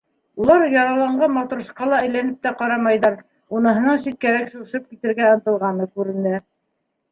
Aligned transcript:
Улар 0.43 0.63
яраланған 0.75 1.35
матросҡа 1.35 1.87
ла 1.91 1.99
әйләнеп 2.05 2.39
тә 2.47 2.55
ҡарамайҙар, 2.63 3.19
уныһының 3.59 4.01
ситкәрәк 4.07 4.51
шыуышып 4.57 4.91
китергә 4.91 5.31
ынтылғаны 5.37 5.91
күренә. 5.97 6.45